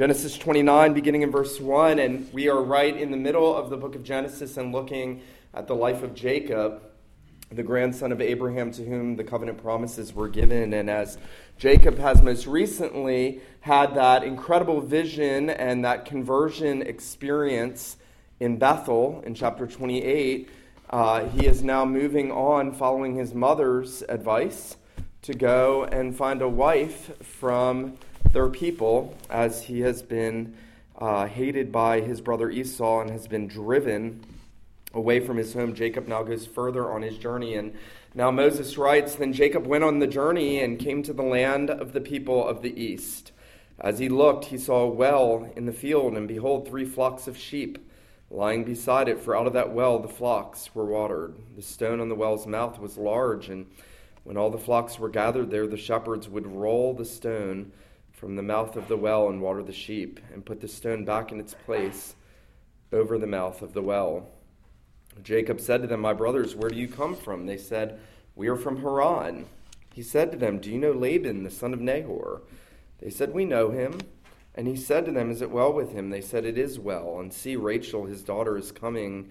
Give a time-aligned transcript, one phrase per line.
[0.00, 3.76] Genesis 29, beginning in verse 1, and we are right in the middle of the
[3.76, 5.20] book of Genesis and looking
[5.52, 6.80] at the life of Jacob,
[7.50, 10.72] the grandson of Abraham to whom the covenant promises were given.
[10.72, 11.18] And as
[11.58, 17.98] Jacob has most recently had that incredible vision and that conversion experience
[18.40, 20.48] in Bethel in chapter 28,
[20.88, 24.78] uh, he is now moving on following his mother's advice
[25.20, 27.98] to go and find a wife from
[28.32, 30.54] their people as he has been
[30.98, 34.24] uh, hated by his brother Esau and has been driven
[34.92, 35.74] away from his home.
[35.74, 37.54] Jacob now goes further on his journey.
[37.54, 37.74] And
[38.14, 41.92] now Moses writes Then Jacob went on the journey and came to the land of
[41.92, 43.32] the people of the east.
[43.78, 47.36] As he looked, he saw a well in the field, and behold, three flocks of
[47.36, 47.78] sheep
[48.30, 51.34] lying beside it, for out of that well the flocks were watered.
[51.56, 53.66] The stone on the well's mouth was large, and
[54.22, 57.72] when all the flocks were gathered there, the shepherds would roll the stone
[58.20, 61.32] from the mouth of the well and water the sheep, and put the stone back
[61.32, 62.14] in its place
[62.92, 64.28] over the mouth of the well.
[65.22, 67.46] Jacob said to them, My brothers, where do you come from?
[67.46, 67.98] They said,
[68.36, 69.46] We are from Haran.
[69.94, 72.42] He said to them, Do you know Laban, the son of Nahor?
[72.98, 73.98] They said, We know him.
[74.54, 76.10] And he said to them, Is it well with him?
[76.10, 77.20] They said, It is well.
[77.20, 79.30] And see, Rachel, his daughter, is coming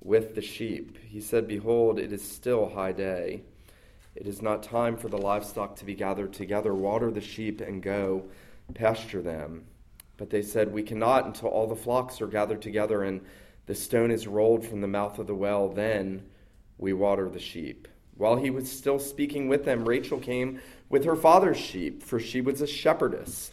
[0.00, 0.96] with the sheep.
[1.04, 3.42] He said, Behold, it is still high day.
[4.20, 6.74] It is not time for the livestock to be gathered together.
[6.74, 8.24] Water the sheep and go
[8.74, 9.64] pasture them.
[10.18, 13.22] But they said, We cannot until all the flocks are gathered together and
[13.64, 15.70] the stone is rolled from the mouth of the well.
[15.70, 16.22] Then
[16.76, 17.88] we water the sheep.
[18.14, 20.60] While he was still speaking with them, Rachel came
[20.90, 23.52] with her father's sheep, for she was a shepherdess.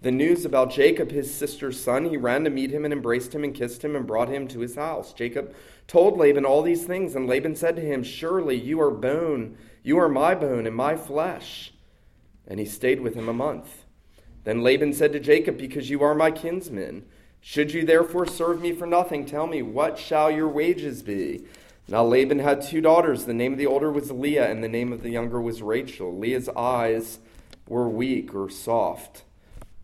[0.00, 3.42] the news about Jacob, his sister's son, he ran to meet him and embraced him
[3.42, 5.12] and kissed him and brought him to his house.
[5.12, 5.52] Jacob
[5.88, 9.98] told Laban all these things, and Laban said to him, Surely you are bone, you
[9.98, 11.72] are my bone and my flesh.
[12.46, 13.86] And he stayed with him a month.
[14.44, 17.04] Then Laban said to Jacob, Because you are my kinsman,
[17.40, 21.44] should you therefore serve me for nothing, tell me, what shall your wages be?
[21.88, 23.24] Now Laban had two daughters.
[23.24, 26.16] The name of the older was Leah, and the name of the younger was Rachel.
[26.16, 27.18] Leah's eyes
[27.66, 29.24] were weak or soft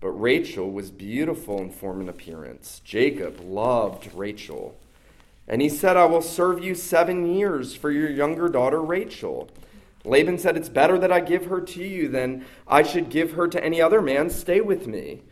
[0.05, 2.83] but Rachel was beautiful in form and appearance.
[2.85, 4.77] Jacob loved Rachel.
[5.49, 9.49] And he said, I will serve you seven years for your younger daughter Rachel.
[10.05, 13.49] Laban said, It's better that I give her to you than I should give her
[13.49, 14.29] to any other man.
[14.29, 15.23] Stay with me.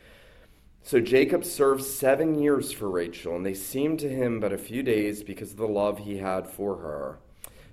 [0.82, 4.82] So Jacob served seven years for Rachel, and they seemed to him but a few
[4.82, 7.18] days because of the love he had for her.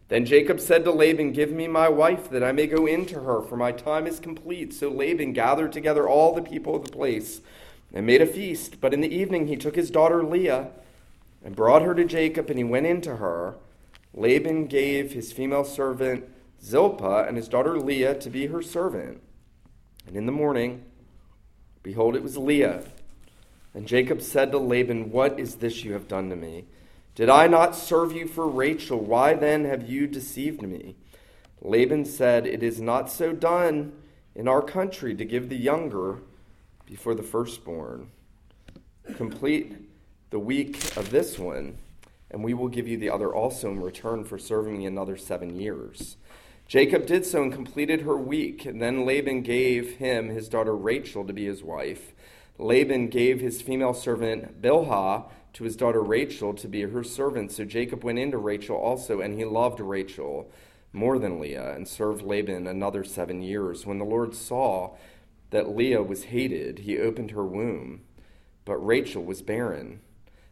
[0.09, 3.21] Then Jacob said to Laban, Give me my wife, that I may go in to
[3.21, 4.73] her, for my time is complete.
[4.73, 7.41] So Laban gathered together all the people of the place
[7.93, 8.81] and made a feast.
[8.81, 10.71] But in the evening he took his daughter Leah
[11.45, 13.55] and brought her to Jacob, and he went in to her.
[14.15, 16.25] Laban gave his female servant
[16.61, 19.21] Zilpah and his daughter Leah to be her servant.
[20.07, 20.83] And in the morning,
[21.83, 22.83] behold, it was Leah.
[23.75, 26.65] And Jacob said to Laban, What is this you have done to me?
[27.19, 28.97] Did I not serve you for Rachel?
[28.97, 30.95] Why then have you deceived me?
[31.61, 33.91] Laban said, It is not so done
[34.35, 36.19] in our country to give the younger
[36.85, 38.11] before the firstborn.
[39.17, 39.75] Complete
[40.29, 41.79] the week of this one,
[42.31, 45.59] and we will give you the other also in return for serving me another seven
[45.59, 46.15] years.
[46.69, 48.63] Jacob did so and completed her week.
[48.65, 52.13] And then Laban gave him his daughter Rachel to be his wife.
[52.57, 57.51] Laban gave his female servant Bilhah to his daughter Rachel to be her servant.
[57.51, 60.51] So Jacob went into Rachel also, and he loved Rachel
[60.91, 63.85] more than Leah, and served Laban another seven years.
[63.85, 64.95] When the Lord saw
[65.51, 68.01] that Leah was hated, he opened her womb,
[68.65, 70.01] but Rachel was barren.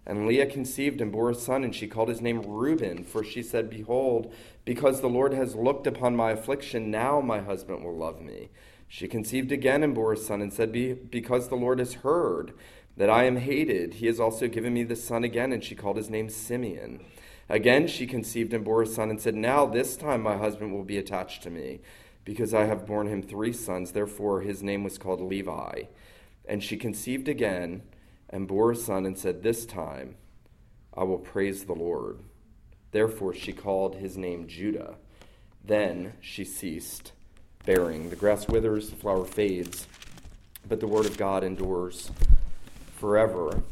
[0.05, 3.43] And Leah conceived and bore a son, and she called his name Reuben, for she
[3.43, 4.33] said, Behold,
[4.63, 8.49] because the Lord has looked upon my affliction, now my husband will love me.
[8.87, 10.71] She conceived again and bore a son, and said,
[11.11, 12.53] Because the Lord has heard
[12.97, 13.95] that I am hated.
[13.95, 17.05] He has also given me the son again, and she called his name Simeon.
[17.47, 20.83] Again she conceived and bore a son, and said, Now this time my husband will
[20.83, 21.79] be attached to me,
[22.25, 23.91] because I have borne him three sons.
[23.91, 25.83] Therefore his name was called Levi.
[26.45, 27.83] And she conceived again
[28.29, 30.15] and bore a son, and said, This time
[30.93, 32.19] I will praise the Lord.
[32.91, 34.95] Therefore she called his name Judah.
[35.63, 37.11] Then she ceased
[37.65, 38.09] bearing.
[38.09, 39.87] The grass withers, the flower fades,
[40.67, 42.11] but the word of God endures
[42.97, 43.63] forever.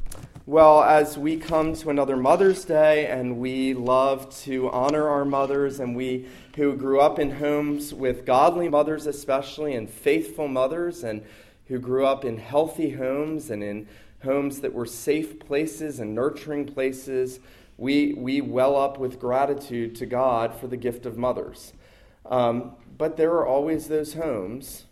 [0.46, 5.80] Well, as we come to another Mother's Day and we love to honor our mothers
[5.80, 11.24] and we who grew up in homes with godly mothers, especially, and faithful mothers, and
[11.66, 13.88] who grew up in healthy homes and in
[14.24, 17.40] homes that were safe places and nurturing places,
[17.78, 21.74] we, we well up with gratitude to God for the gift of mothers.
[22.28, 24.86] Um, but there are always those homes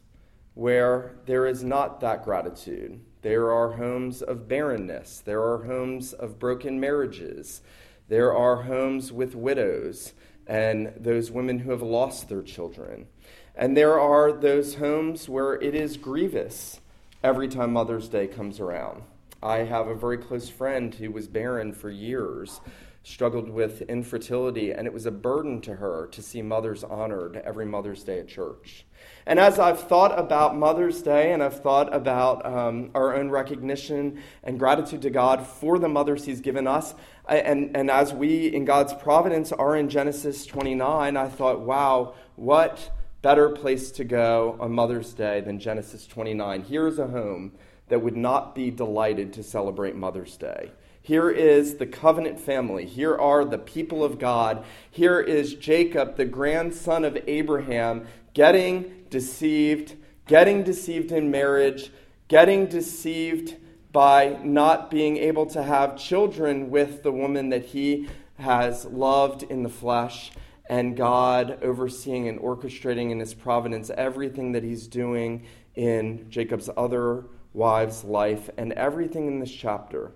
[0.56, 5.22] where there is not that gratitude there are homes of barrenness.
[5.26, 7.62] There are homes of broken marriages.
[8.10, 10.14] There are homes with widows
[10.46, 13.08] and those women who have lost their children.
[13.56, 16.82] And there are those homes where it is grievous
[17.24, 19.04] every time Mother's Day comes around.
[19.42, 22.60] I have a very close friend who was barren for years,
[23.04, 27.66] struggled with infertility, and it was a burden to her to see mothers honored every
[27.66, 28.86] Mother's Day at church.
[29.26, 34.22] And as I've thought about Mother's Day and I've thought about um, our own recognition
[34.44, 36.94] and gratitude to God for the mothers He's given us,
[37.28, 42.92] and, and as we in God's providence are in Genesis 29, I thought, wow, what
[43.22, 46.64] better place to go on Mother's Day than Genesis 29?
[46.64, 47.54] Here's a home
[47.88, 50.72] that would not be delighted to celebrate Mother's Day.
[51.06, 52.86] Here is the covenant family.
[52.86, 54.64] Here are the people of God.
[54.90, 59.98] Here is Jacob, the grandson of Abraham, getting deceived,
[60.28, 61.92] getting deceived in marriage,
[62.30, 63.58] getting deceived
[63.92, 68.08] by not being able to have children with the woman that he
[68.40, 70.32] has loved in the flesh,
[70.70, 75.44] and God overseeing and orchestrating in his providence everything that he's doing
[75.76, 80.14] in Jacob's other wife's life, and everything in this chapter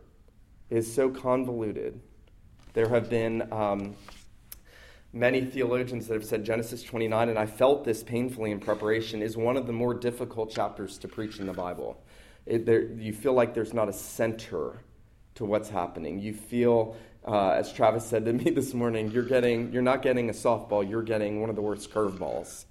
[0.70, 2.00] is so convoluted.
[2.74, 3.96] There have been um,
[5.14, 9.36] many theologians that have said Genesis 29, and I felt this painfully in preparation, is
[9.36, 12.02] one of the more difficult chapters to preach in the Bible.
[12.46, 14.82] It, there, you feel like there's not a center
[15.36, 16.20] to what's happening.
[16.20, 20.30] You feel, uh, as Travis said to me this morning, you're getting, you're not getting
[20.30, 22.66] a softball, you're getting one of the worst curveballs.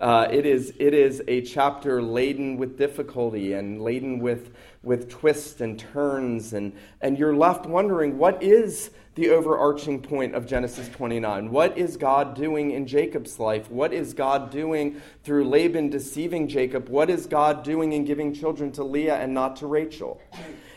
[0.00, 5.60] Uh, it, is, it is a chapter laden with difficulty and laden with, with twists
[5.60, 11.50] and turns, and, and you're left wondering what is the overarching point of Genesis 29?
[11.50, 13.70] What is God doing in Jacob's life?
[13.70, 16.88] What is God doing through Laban deceiving Jacob?
[16.88, 20.18] What is God doing in giving children to Leah and not to Rachel?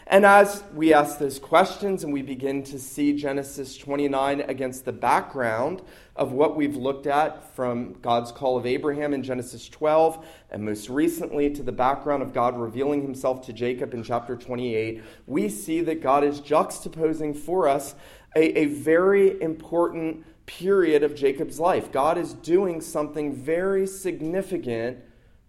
[0.07, 4.91] And as we ask those questions and we begin to see Genesis 29 against the
[4.91, 5.81] background
[6.15, 10.89] of what we've looked at from God's call of Abraham in Genesis 12, and most
[10.89, 15.79] recently to the background of God revealing himself to Jacob in chapter 28, we see
[15.81, 17.95] that God is juxtaposing for us
[18.35, 21.91] a, a very important period of Jacob's life.
[21.91, 24.99] God is doing something very significant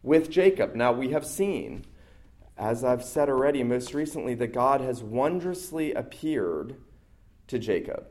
[0.05, 0.77] with Jacob.
[0.77, 1.85] Now, we have seen
[2.57, 6.77] as I've said already, most recently, that God has wondrously appeared
[7.49, 8.07] to Jacob.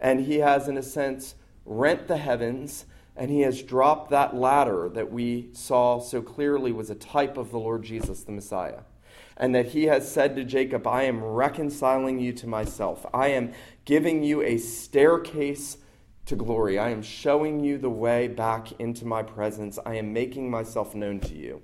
[0.00, 2.86] And he has, in a sense, rent the heavens
[3.16, 7.50] and he has dropped that ladder that we saw so clearly was a type of
[7.50, 8.80] the Lord Jesus, the Messiah.
[9.38, 13.06] And that he has said to Jacob, I am reconciling you to myself.
[13.14, 13.52] I am
[13.84, 15.78] giving you a staircase
[16.26, 16.78] to glory.
[16.78, 19.78] I am showing you the way back into my presence.
[19.86, 21.62] I am making myself known to you.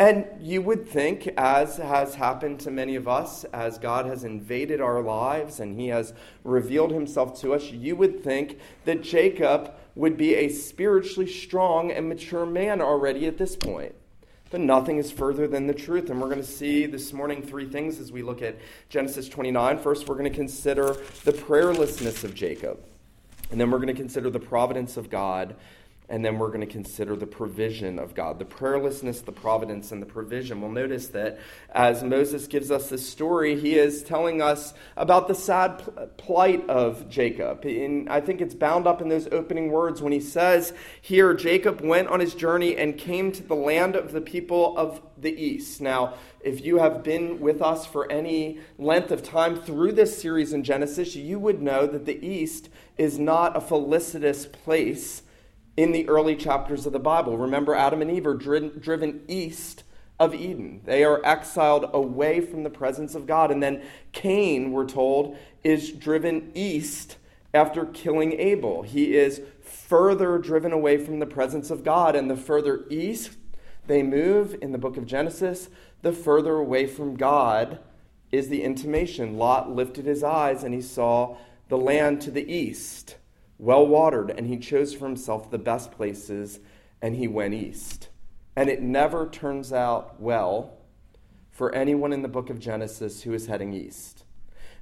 [0.00, 4.80] And you would think, as has happened to many of us, as God has invaded
[4.80, 10.16] our lives and He has revealed Himself to us, you would think that Jacob would
[10.16, 13.94] be a spiritually strong and mature man already at this point.
[14.50, 16.08] But nothing is further than the truth.
[16.08, 18.56] And we're going to see this morning three things as we look at
[18.88, 19.80] Genesis 29.
[19.80, 22.82] First, we're going to consider the prayerlessness of Jacob.
[23.50, 25.56] And then we're going to consider the providence of God
[26.10, 30.02] and then we're going to consider the provision of God, the prayerlessness, the providence, and
[30.02, 30.60] the provision.
[30.60, 31.38] We'll notice that
[31.70, 37.08] as Moses gives us this story, he is telling us about the sad plight of
[37.08, 37.64] Jacob.
[37.64, 41.80] And I think it's bound up in those opening words when he says here, Jacob
[41.80, 45.80] went on his journey and came to the land of the people of the east.
[45.80, 50.52] Now, if you have been with us for any length of time through this series
[50.52, 55.22] in Genesis, you would know that the east is not a felicitous place
[55.76, 57.38] in the early chapters of the Bible.
[57.38, 59.84] Remember, Adam and Eve are driven east
[60.18, 60.82] of Eden.
[60.84, 63.50] They are exiled away from the presence of God.
[63.50, 67.16] And then Cain, we're told, is driven east
[67.54, 68.82] after killing Abel.
[68.82, 72.14] He is further driven away from the presence of God.
[72.14, 73.30] And the further east
[73.86, 75.68] they move in the book of Genesis,
[76.02, 77.80] the further away from God
[78.30, 79.36] is the intimation.
[79.36, 81.36] Lot lifted his eyes and he saw
[81.68, 83.16] the land to the east
[83.60, 86.60] well watered, and he chose for himself the best places,
[87.02, 88.08] and he went east.
[88.56, 90.78] And it never turns out well
[91.50, 94.24] for anyone in the book of Genesis who is heading east.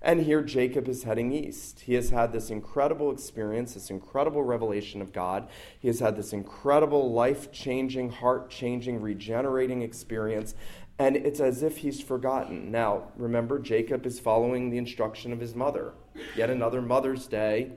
[0.01, 1.81] And here Jacob is heading east.
[1.81, 5.49] He has had this incredible experience, this incredible revelation of God.
[5.81, 10.55] He has had this incredible life changing, heart changing, regenerating experience.
[11.01, 12.71] And it's as if he's forgotten.
[12.71, 15.95] Now, remember, Jacob is following the instruction of his mother.
[16.37, 17.73] Yet another Mother's Day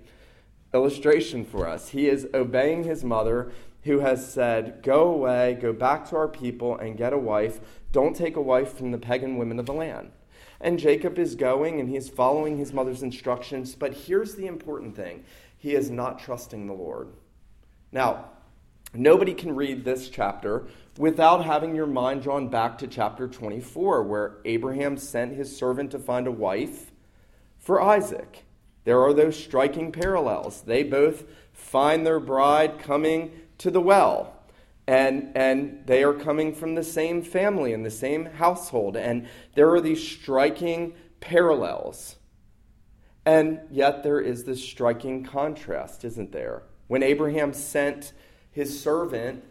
[0.74, 1.90] illustration for us.
[1.90, 3.52] He is obeying his mother,
[3.84, 7.60] who has said, Go away, go back to our people, and get a wife.
[7.92, 10.12] Don't take a wife from the pagan women of the land.
[10.60, 13.76] And Jacob is going and he is following his mother's instructions.
[13.76, 15.24] But here's the important thing
[15.58, 17.10] he is not trusting the Lord.
[17.92, 18.30] Now,
[18.94, 24.38] nobody can read this chapter without having your mind drawn back to chapter 24, where
[24.46, 26.92] Abraham sent his servant to find a wife
[27.58, 28.44] for Isaac.
[28.84, 30.62] There are those striking parallels.
[30.62, 34.42] They both find their bride coming to the well
[34.88, 39.70] and and they are coming from the same family and the same household and there
[39.70, 42.16] are these striking parallels
[43.26, 48.14] and yet there is this striking contrast isn't there when abraham sent
[48.52, 49.44] his servant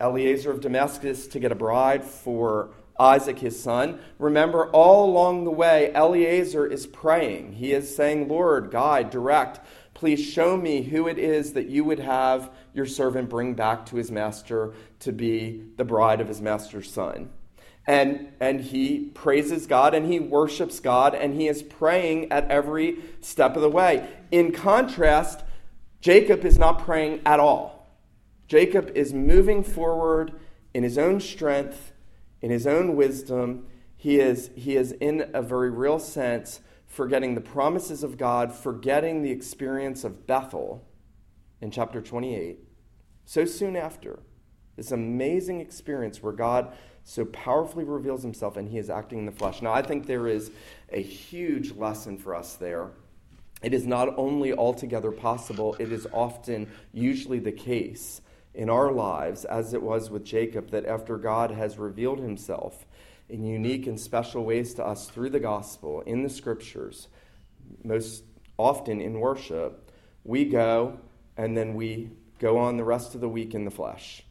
[0.00, 5.50] eliezer of damascus to get a bride for isaac his son remember all along the
[5.50, 9.60] way eliezer is praying he is saying lord guide direct
[9.96, 13.96] Please show me who it is that you would have your servant bring back to
[13.96, 17.30] his master to be the bride of his master's son.
[17.86, 22.98] And, and he praises God and he worships God and he is praying at every
[23.22, 24.06] step of the way.
[24.30, 25.42] In contrast,
[26.02, 27.88] Jacob is not praying at all.
[28.48, 30.34] Jacob is moving forward
[30.74, 31.92] in his own strength,
[32.42, 33.66] in his own wisdom.
[33.96, 39.22] He is, he is in a very real sense, forgetting the promises of God, forgetting
[39.22, 40.86] the experience of Bethel
[41.60, 42.58] in chapter 28,
[43.24, 44.20] so soon after.
[44.76, 49.32] This amazing experience where God so powerfully reveals himself and he is acting in the
[49.32, 49.62] flesh.
[49.62, 50.50] Now, I think there is
[50.90, 52.90] a huge lesson for us there.
[53.62, 58.20] It is not only altogether possible, it is often, usually the case
[58.56, 62.86] in our lives, as it was with Jacob, that after God has revealed himself,
[63.28, 67.08] in unique and special ways to us through the gospel, in the scriptures,
[67.84, 68.24] most
[68.56, 69.90] often in worship,
[70.24, 70.98] we go
[71.36, 74.22] and then we go on the rest of the week in the flesh.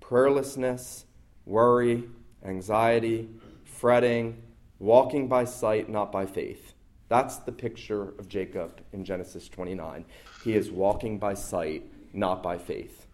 [0.00, 1.04] Prayerlessness,
[1.44, 2.04] worry,
[2.44, 3.28] anxiety,
[3.64, 4.42] fretting,
[4.78, 6.74] walking by sight, not by faith.
[7.08, 10.04] That's the picture of Jacob in Genesis 29.
[10.44, 13.06] He is walking by sight, not by faith.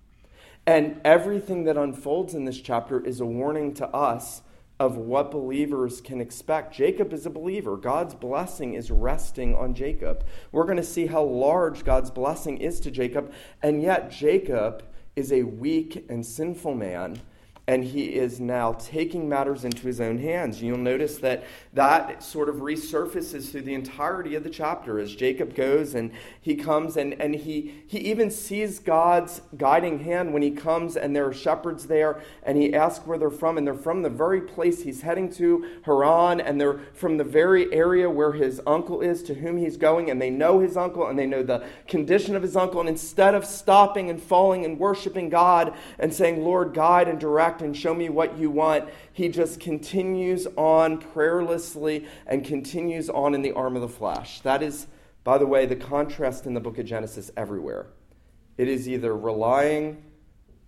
[0.67, 4.43] And everything that unfolds in this chapter is a warning to us
[4.79, 6.75] of what believers can expect.
[6.75, 7.77] Jacob is a believer.
[7.77, 10.25] God's blessing is resting on Jacob.
[10.53, 13.33] We're going to see how large God's blessing is to Jacob,
[13.63, 14.83] and yet Jacob
[15.15, 17.21] is a weak and sinful man
[17.69, 20.63] and he is now taking matters into his own hands.
[20.63, 21.43] You'll notice that
[21.73, 26.55] that sort of resurfaces through the entirety of the chapter as Jacob goes and he
[26.55, 31.27] comes and, and he, he even sees God's guiding hand when he comes and there
[31.27, 34.83] are shepherds there and he asks where they're from and they're from the very place
[34.83, 39.35] he's heading to, Haran, and they're from the very area where his uncle is to
[39.35, 42.57] whom he's going and they know his uncle and they know the condition of his
[42.57, 42.79] uncle.
[42.79, 47.56] And instead of stopping and falling and worshiping God and saying, Lord, guide and direct,
[47.63, 48.89] and show me what you want.
[49.13, 54.41] He just continues on prayerlessly and continues on in the arm of the flesh.
[54.41, 54.87] That is,
[55.25, 57.87] by the way, the contrast in the book of Genesis everywhere.
[58.57, 60.03] It is either relying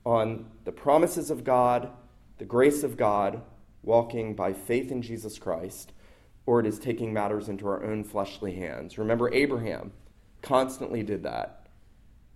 [0.04, 1.90] on the promises of God,
[2.38, 3.42] the grace of God,
[3.82, 5.92] walking by faith in Jesus Christ,
[6.46, 8.98] or it is taking matters into our own fleshly hands.
[8.98, 9.92] Remember, Abraham
[10.42, 11.66] constantly did that.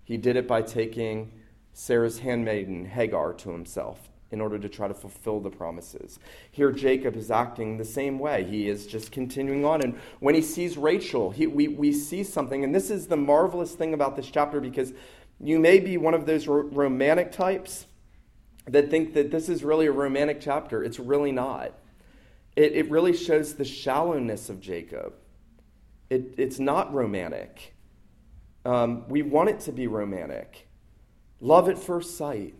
[0.04, 1.32] He did it by taking
[1.72, 6.18] Sarah's handmaiden, Hagar, to himself in order to try to fulfill the promises.
[6.50, 8.44] Here, Jacob is acting the same way.
[8.44, 9.82] He is just continuing on.
[9.82, 12.64] And when he sees Rachel, he, we, we see something.
[12.64, 14.92] And this is the marvelous thing about this chapter because
[15.38, 17.86] you may be one of those ro- romantic types
[18.66, 20.82] that think that this is really a romantic chapter.
[20.82, 21.72] It's really not.
[22.56, 25.14] It, it really shows the shallowness of Jacob.
[26.10, 27.74] It, it's not romantic.
[28.64, 30.68] Um, we want it to be romantic.
[31.40, 32.54] Love at first sight.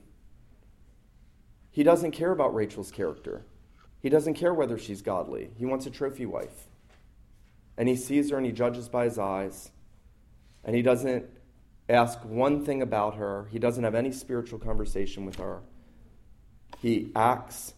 [1.72, 3.44] He doesn't care about Rachel's character.
[4.00, 5.50] He doesn't care whether she's godly.
[5.56, 6.68] He wants a trophy wife.
[7.78, 9.70] And he sees her and he judges by his eyes.
[10.64, 11.24] And he doesn't
[11.88, 13.48] ask one thing about her.
[13.50, 15.60] He doesn't have any spiritual conversation with her.
[16.78, 17.72] He acts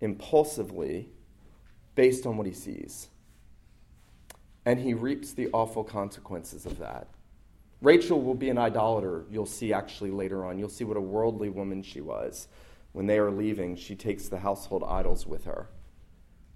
[0.00, 1.10] impulsively
[1.94, 3.08] based on what he sees.
[4.64, 7.06] And he reaps the awful consequences of that.
[7.80, 10.58] Rachel will be an idolater, you'll see actually later on.
[10.58, 12.48] You'll see what a worldly woman she was
[12.96, 15.68] when they are leaving, she takes the household idols with her.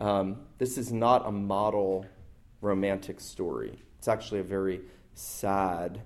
[0.01, 2.07] Um, this is not a model
[2.63, 3.79] romantic story.
[3.99, 4.81] It's actually a very
[5.13, 6.01] sad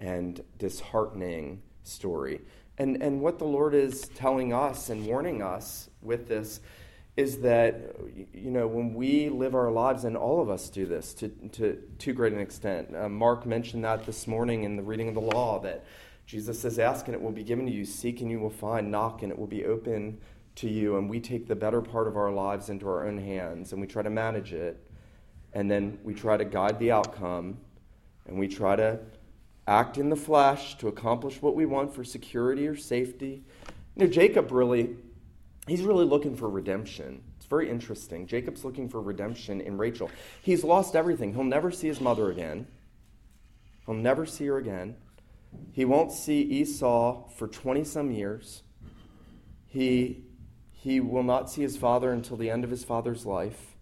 [0.00, 2.40] and disheartening story.
[2.78, 6.58] And, and what the Lord is telling us and warning us with this
[7.16, 7.94] is that,
[8.34, 11.80] you know, when we live our lives, and all of us do this to, to
[12.00, 12.96] too great an extent.
[12.96, 15.84] Uh, Mark mentioned that this morning in the reading of the law that
[16.30, 18.88] Jesus says, Ask and it will be given to you, seek and you will find,
[18.88, 20.16] knock and it will be open
[20.54, 20.96] to you.
[20.96, 23.88] And we take the better part of our lives into our own hands and we
[23.88, 24.80] try to manage it.
[25.54, 27.58] And then we try to guide the outcome
[28.28, 29.00] and we try to
[29.66, 33.42] act in the flesh to accomplish what we want for security or safety.
[33.96, 34.90] You know, Jacob really,
[35.66, 37.24] he's really looking for redemption.
[37.38, 38.28] It's very interesting.
[38.28, 40.08] Jacob's looking for redemption in Rachel.
[40.42, 41.34] He's lost everything.
[41.34, 42.68] He'll never see his mother again,
[43.84, 44.94] he'll never see her again.
[45.72, 48.62] He won't see Esau for 20 some years.
[49.66, 50.24] He,
[50.72, 53.76] he will not see his father until the end of his father's life.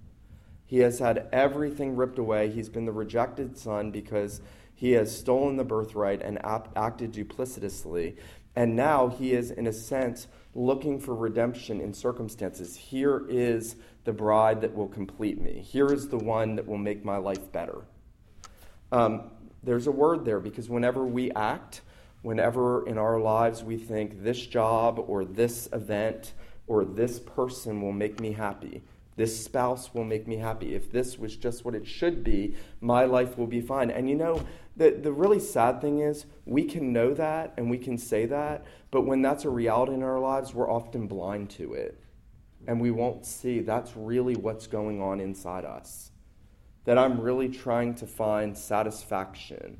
[0.66, 2.50] He has had everything ripped away.
[2.50, 4.42] He's been the rejected son because
[4.74, 8.16] he has stolen the birthright and ap- acted duplicitously.
[8.54, 12.76] And now he is, in a sense, looking for redemption in circumstances.
[12.76, 15.60] Here is the bride that will complete me.
[15.60, 17.86] Here is the one that will make my life better.
[18.92, 19.30] Um,
[19.68, 21.82] there's a word there because whenever we act,
[22.22, 26.32] whenever in our lives we think this job or this event
[26.66, 28.82] or this person will make me happy,
[29.16, 30.74] this spouse will make me happy.
[30.74, 33.90] If this was just what it should be, my life will be fine.
[33.90, 34.42] And you know,
[34.74, 38.64] the, the really sad thing is, we can know that and we can say that,
[38.90, 42.00] but when that's a reality in our lives, we're often blind to it.
[42.66, 46.10] And we won't see that's really what's going on inside us.
[46.88, 49.76] That I'm really trying to find satisfaction.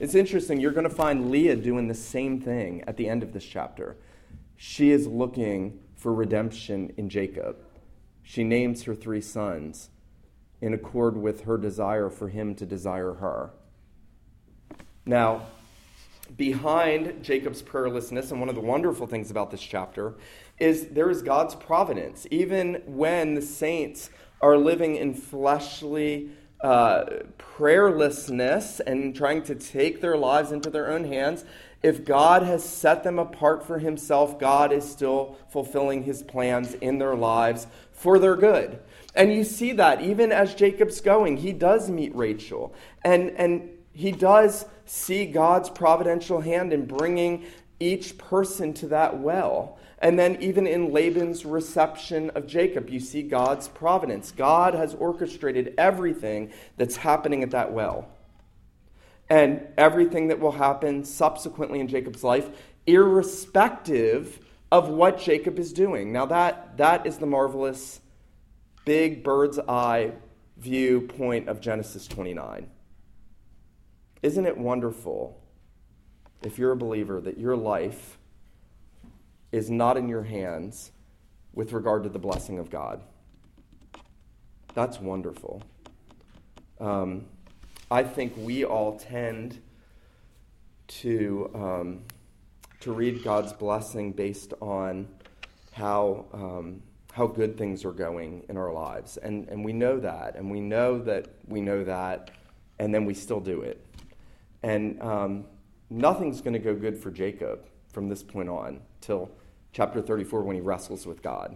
[0.00, 3.34] It's interesting, you're going to find Leah doing the same thing at the end of
[3.34, 3.98] this chapter.
[4.56, 7.58] She is looking for redemption in Jacob.
[8.22, 9.90] She names her three sons
[10.62, 13.50] in accord with her desire for him to desire her.
[15.04, 15.48] Now,
[16.38, 20.14] behind Jacob's prayerlessness, and one of the wonderful things about this chapter,
[20.58, 22.26] is there is God's providence.
[22.30, 24.08] Even when the saints
[24.40, 27.04] are living in fleshly uh,
[27.38, 31.44] prayerlessness and trying to take their lives into their own hands,
[31.82, 36.98] if God has set them apart for Himself, God is still fulfilling His plans in
[36.98, 38.80] their lives for their good.
[39.14, 42.74] And you see that even as Jacob's going, he does meet Rachel.
[43.02, 47.46] And, and he does see God's providential hand in bringing
[47.80, 49.78] each person to that well.
[49.98, 54.30] And then, even in Laban's reception of Jacob, you see God's providence.
[54.30, 58.08] God has orchestrated everything that's happening at that well.
[59.30, 62.50] And everything that will happen subsequently in Jacob's life,
[62.86, 64.38] irrespective
[64.70, 66.12] of what Jacob is doing.
[66.12, 68.00] Now, that, that is the marvelous,
[68.84, 70.12] big bird's eye
[70.58, 72.68] viewpoint of Genesis 29.
[74.22, 75.40] Isn't it wonderful
[76.42, 78.15] if you're a believer that your life
[79.56, 80.92] is not in your hands
[81.54, 83.00] with regard to the blessing of God?
[84.74, 85.62] That's wonderful.
[86.78, 87.24] Um,
[87.90, 89.58] I think we all tend
[90.88, 92.04] to, um,
[92.80, 95.08] to read God's blessing based on
[95.72, 99.16] how, um, how good things are going in our lives.
[99.16, 102.30] And, and we know that, and we know that we know that,
[102.78, 103.82] and then we still do it.
[104.62, 105.46] And um,
[105.88, 109.30] nothing's going to go good for Jacob from this point on till
[109.76, 111.54] chapter 34 when he wrestles with God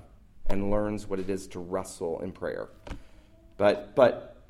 [0.50, 2.68] and learns what it is to wrestle in prayer.
[3.56, 4.44] But, but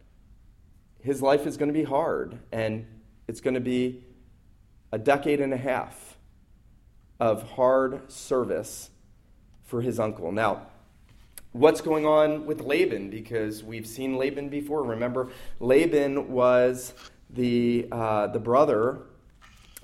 [1.01, 2.85] his life is going to be hard, and
[3.29, 4.03] it's going to be
[4.91, 6.19] a decade and a half
[7.21, 8.91] of hard service
[9.63, 10.33] for his uncle.
[10.33, 10.67] Now,
[11.53, 13.09] what's going on with Laban?
[13.09, 14.83] Because we've seen Laban before.
[14.83, 15.31] Remember,
[15.61, 16.93] Laban was
[17.29, 19.03] the, uh, the brother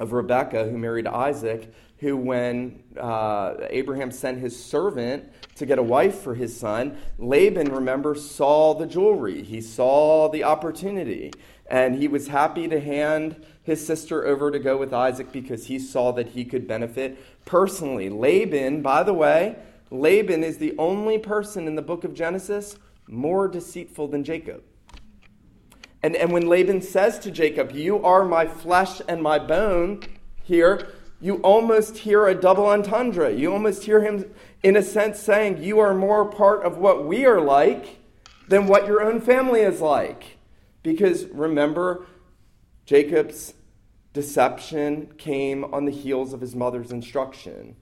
[0.01, 5.83] of Rebekah who married Isaac, who, when uh, Abraham sent his servant to get a
[5.83, 9.43] wife for his son, Laban, remember, saw the jewelry.
[9.43, 11.33] He saw the opportunity.
[11.69, 15.79] And he was happy to hand his sister over to go with Isaac because he
[15.79, 18.09] saw that he could benefit personally.
[18.09, 19.57] Laban, by the way,
[19.91, 22.77] Laban is the only person in the book of Genesis
[23.09, 24.63] more deceitful than Jacob.
[26.03, 30.03] And, and when Laban says to Jacob, You are my flesh and my bone,
[30.45, 30.89] here,
[31.21, 33.33] you almost hear a double entendre.
[33.33, 34.31] You almost hear him,
[34.63, 38.01] in a sense, saying, You are more part of what we are like
[38.49, 40.39] than what your own family is like.
[40.83, 42.07] Because remember,
[42.85, 43.55] Jacob's
[44.13, 47.77] deception came on the heels of his mother's instruction,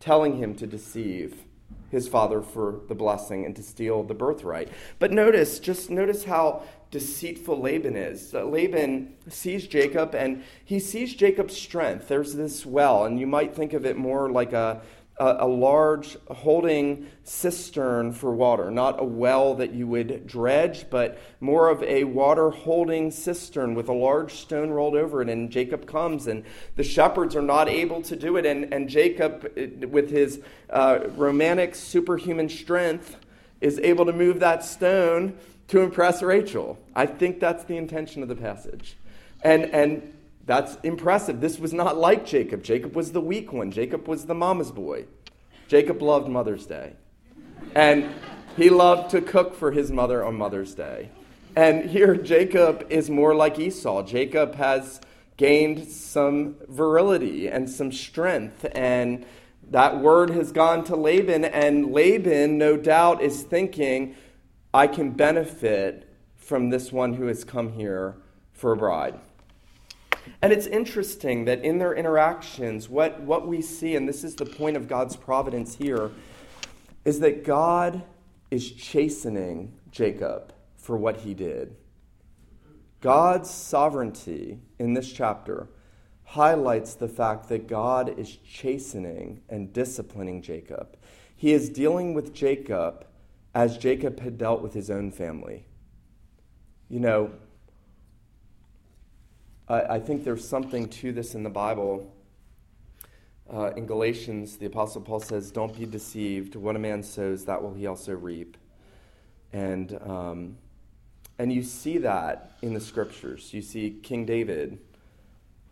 [0.00, 1.44] telling him to deceive
[1.90, 4.68] his father for the blessing and to steal the birthright.
[4.98, 8.32] But notice, just notice how deceitful Laban is.
[8.32, 12.06] Uh, Laban sees Jacob and he sees Jacob's strength.
[12.06, 14.80] There's this well, and you might think of it more like a
[15.16, 21.18] a, a, large holding cistern for water, not a well that you would dredge, but
[21.38, 25.28] more of a water holding cistern with a large stone rolled over it.
[25.28, 28.44] And Jacob comes, and the shepherds are not able to do it.
[28.44, 29.52] And, and Jacob,
[29.88, 33.16] with his uh, romantic superhuman strength,
[33.60, 36.78] is able to move that stone to impress Rachel.
[36.94, 38.96] I think that's the intention of the passage.
[39.42, 40.14] And, and
[40.46, 41.40] that's impressive.
[41.40, 42.62] This was not like Jacob.
[42.62, 45.06] Jacob was the weak one, Jacob was the mama's boy.
[45.68, 46.92] Jacob loved Mother's Day.
[47.74, 48.10] And
[48.56, 51.10] he loved to cook for his mother on Mother's Day.
[51.56, 54.02] And here, Jacob is more like Esau.
[54.02, 55.00] Jacob has
[55.36, 59.24] gained some virility and some strength, and
[59.70, 61.44] that word has gone to Laban.
[61.44, 64.14] And Laban, no doubt, is thinking,
[64.74, 68.16] I can benefit from this one who has come here
[68.52, 69.20] for a bride.
[70.42, 74.44] And it's interesting that in their interactions, what, what we see, and this is the
[74.44, 76.10] point of God's providence here,
[77.04, 78.02] is that God
[78.50, 81.76] is chastening Jacob for what he did.
[83.00, 85.68] God's sovereignty in this chapter
[86.24, 90.96] highlights the fact that God is chastening and disciplining Jacob.
[91.36, 93.06] He is dealing with Jacob
[93.54, 95.64] as Jacob had dealt with his own family.
[96.88, 97.30] You know,
[99.68, 102.12] I, I think there's something to this in the Bible.
[103.52, 106.56] Uh, in Galatians, the Apostle Paul says, Don't be deceived.
[106.56, 108.56] What a man sows, that will he also reap.
[109.52, 110.56] And, um,
[111.38, 113.52] and you see that in the scriptures.
[113.54, 114.78] You see King David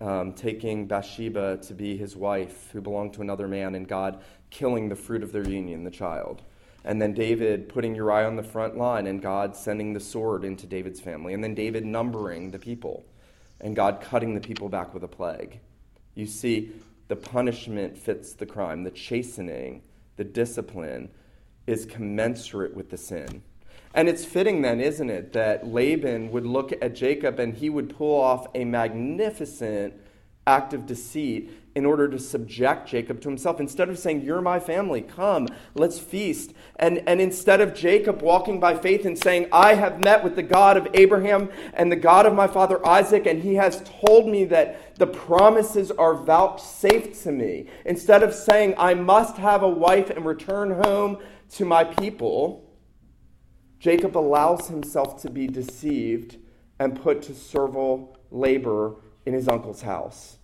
[0.01, 4.89] um, taking Bathsheba to be his wife, who belonged to another man, and God killing
[4.89, 6.43] the fruit of their union, the child.
[6.85, 10.67] And then David putting Uriah on the front line, and God sending the sword into
[10.67, 11.33] David's family.
[11.33, 13.05] And then David numbering the people
[13.63, 15.61] and God cutting the people back with a plague.
[16.15, 16.73] You see,
[17.09, 19.83] the punishment fits the crime, the chastening,
[20.17, 21.09] the discipline
[21.67, 23.43] is commensurate with the sin.
[23.95, 27.95] And it's fitting then, isn't it, that Laban would look at Jacob and he would
[27.97, 29.95] pull off a magnificent
[30.47, 33.59] act of deceit in order to subject Jacob to himself.
[33.59, 36.53] Instead of saying, You're my family, come, let's feast.
[36.77, 40.43] And, and instead of Jacob walking by faith and saying, I have met with the
[40.43, 44.45] God of Abraham and the God of my father Isaac, and he has told me
[44.47, 47.69] that the promises are vouchsafed to me.
[47.87, 51.19] Instead of saying, I must have a wife and return home
[51.53, 52.71] to my people,
[53.79, 56.37] Jacob allows himself to be deceived
[56.79, 60.39] and put to servile labor in his uncle's house.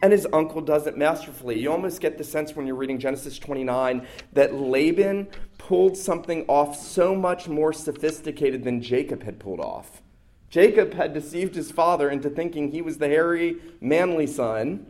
[0.00, 1.60] And his uncle does it masterfully.
[1.60, 6.76] You almost get the sense when you're reading Genesis 29 that Laban pulled something off
[6.76, 10.02] so much more sophisticated than Jacob had pulled off.
[10.50, 14.86] Jacob had deceived his father into thinking he was the hairy, manly son.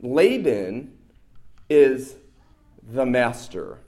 [0.00, 0.96] Laban
[1.68, 2.16] is
[2.82, 3.80] the master.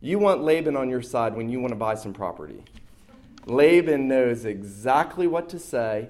[0.00, 2.62] You want Laban on your side when you want to buy some property.
[3.44, 6.08] Laban knows exactly what to say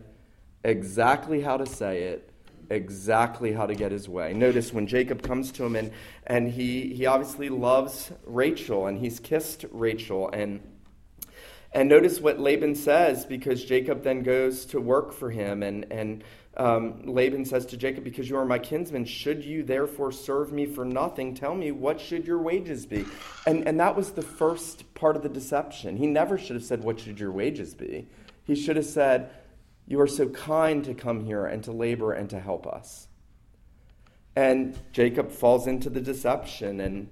[0.65, 2.28] exactly how to say it,
[2.71, 4.33] exactly how to get his way.
[4.33, 5.93] Notice when Jacob comes to him and,
[6.27, 10.61] and he, he obviously loves Rachel and he's kissed Rachel and
[11.71, 16.25] and notice what Laban says because Jacob then goes to work for him and and
[16.59, 20.67] um, Laban says to Jacob, Because you are my kinsman, should you therefore serve me
[20.67, 21.35] for nothing?
[21.35, 23.07] Tell me, what should your wages be?
[23.47, 25.97] And, and that was the first part of the deception.
[25.97, 28.09] He never should have said, What should your wages be?
[28.45, 29.31] He should have said,
[29.89, 33.09] you are so kind to come here and to labor and to help us.
[34.37, 37.09] And Jacob falls into the deception and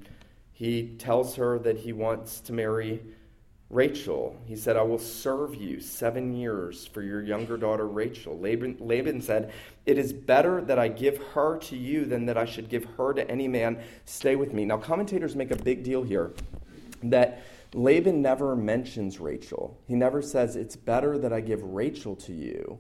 [0.53, 3.03] he tells her that he wants to marry
[3.71, 4.37] Rachel.
[4.45, 8.39] He said, I will serve you seven years for your younger daughter Rachel.
[8.39, 9.53] Laban, Laban said,
[9.87, 13.13] It is better that I give her to you than that I should give her
[13.15, 13.83] to any man.
[14.05, 14.67] Stay with me.
[14.67, 16.33] Now, commentators make a big deal here
[17.03, 17.43] that
[17.75, 19.81] Laban never mentions Rachel.
[19.87, 22.79] He never says, It's better that I give Rachel to you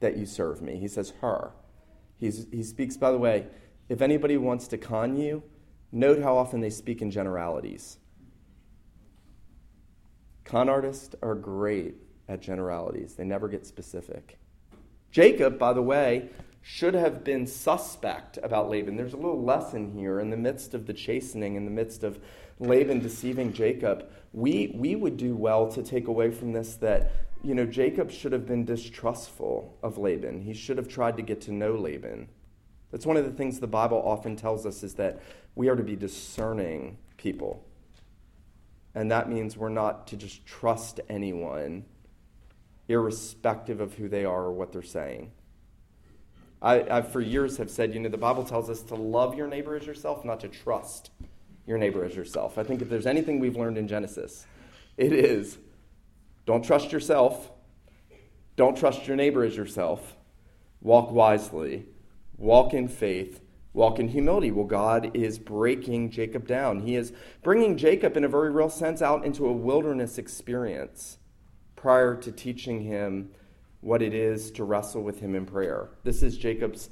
[0.00, 0.76] that you serve me.
[0.76, 1.52] He says, Her.
[2.18, 3.46] He's, he speaks, by the way,
[3.88, 5.42] if anybody wants to con you,
[5.92, 7.98] note how often they speak in generalities.
[10.44, 11.96] Con artists are great
[12.28, 14.38] at generalities, they never get specific.
[15.10, 16.28] Jacob, by the way,
[16.66, 18.96] should have been suspect about Laban.
[18.96, 22.18] There's a little lesson here in the midst of the chastening, in the midst of
[22.58, 24.10] Laban deceiving Jacob.
[24.32, 28.32] We, we would do well to take away from this that, you know, Jacob should
[28.32, 30.40] have been distrustful of Laban.
[30.40, 32.30] He should have tried to get to know Laban.
[32.90, 35.20] That's one of the things the Bible often tells us is that
[35.54, 37.62] we are to be discerning people.
[38.94, 41.84] And that means we're not to just trust anyone,
[42.88, 45.32] irrespective of who they are or what they're saying.
[46.64, 49.46] I, I, for years, have said, you know, the Bible tells us to love your
[49.46, 51.10] neighbor as yourself, not to trust
[51.66, 52.56] your neighbor as yourself.
[52.56, 54.46] I think if there's anything we've learned in Genesis,
[54.96, 55.58] it is
[56.46, 57.50] don't trust yourself,
[58.56, 60.16] don't trust your neighbor as yourself,
[60.80, 61.84] walk wisely,
[62.38, 63.42] walk in faith,
[63.74, 64.50] walk in humility.
[64.50, 66.80] Well, God is breaking Jacob down.
[66.80, 71.18] He is bringing Jacob, in a very real sense, out into a wilderness experience
[71.76, 73.32] prior to teaching him
[73.84, 75.90] what it is to wrestle with him in prayer.
[76.04, 76.88] This is Jacob's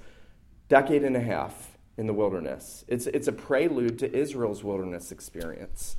[0.69, 2.85] decade and a half in the wilderness.
[2.87, 5.97] It's, it's a prelude to Israel's wilderness experience.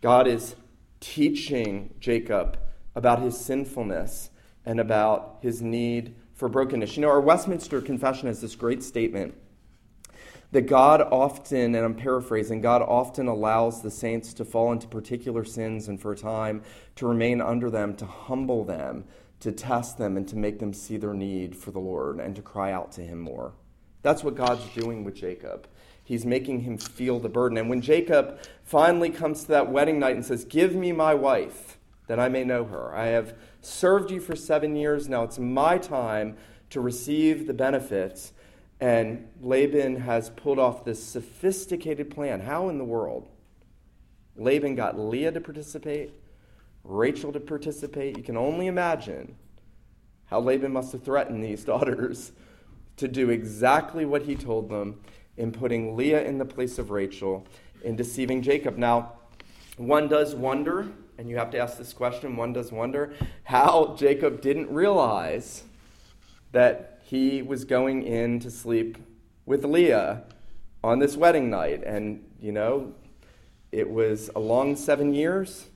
[0.00, 0.56] God is
[0.98, 2.58] teaching Jacob
[2.96, 4.30] about his sinfulness
[4.64, 6.96] and about his need for brokenness.
[6.96, 9.34] You know, our Westminster Confession has this great statement
[10.50, 15.44] that God often, and I'm paraphrasing, God often allows the saints to fall into particular
[15.44, 16.62] sins and for a time
[16.96, 19.04] to remain under them, to humble them,
[19.40, 22.42] to test them, and to make them see their need for the Lord and to
[22.42, 23.52] cry out to Him more.
[24.02, 25.68] That's what God's doing with Jacob.
[26.04, 27.58] He's making him feel the burden.
[27.58, 31.78] And when Jacob finally comes to that wedding night and says, Give me my wife,
[32.06, 32.94] that I may know her.
[32.94, 35.24] I have served you for seven years now.
[35.24, 36.36] It's my time
[36.70, 38.32] to receive the benefits
[38.80, 42.40] and Laban has pulled off this sophisticated plan.
[42.40, 43.28] How in the world?
[44.36, 46.12] Laban got Leah to participate,
[46.88, 48.16] Rachel to participate.
[48.16, 49.36] You can only imagine
[50.26, 52.32] how Laban must have threatened these daughters
[52.96, 55.00] to do exactly what he told them
[55.36, 57.46] in putting Leah in the place of Rachel
[57.84, 58.78] in deceiving Jacob.
[58.78, 59.12] Now,
[59.76, 63.12] one does wonder, and you have to ask this question one does wonder
[63.44, 65.64] how Jacob didn't realize
[66.52, 68.96] that he was going in to sleep
[69.44, 70.22] with Leah
[70.82, 71.84] on this wedding night.
[71.84, 72.94] And, you know,
[73.70, 75.66] it was a long seven years.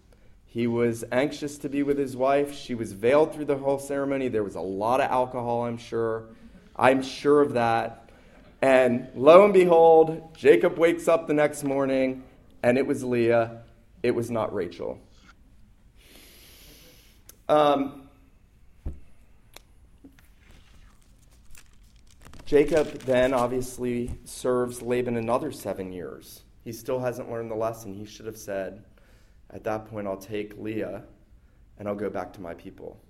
[0.51, 2.53] He was anxious to be with his wife.
[2.53, 4.27] She was veiled through the whole ceremony.
[4.27, 6.25] There was a lot of alcohol, I'm sure.
[6.75, 8.11] I'm sure of that.
[8.61, 12.25] And lo and behold, Jacob wakes up the next morning,
[12.65, 13.63] and it was Leah.
[14.03, 14.99] It was not Rachel.
[17.49, 18.09] Um,
[22.45, 26.43] Jacob then obviously serves Laban another seven years.
[26.65, 27.95] He still hasn't learned the lesson.
[27.95, 28.85] He should have said,
[29.53, 31.03] At that point, I'll take Leah
[31.79, 33.01] and I'll go back to my people.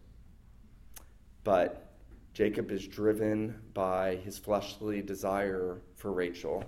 [1.44, 1.90] But
[2.32, 6.64] Jacob is driven by his fleshly desire for Rachel.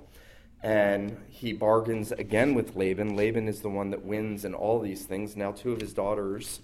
[0.63, 3.17] And he bargains again with Laban.
[3.17, 5.37] Laban is the one that wins in all these things.
[5.37, 6.61] Now, two of his daughters